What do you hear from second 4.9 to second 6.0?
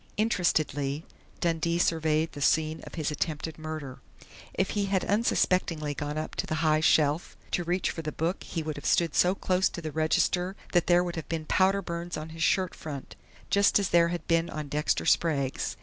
unsuspectingly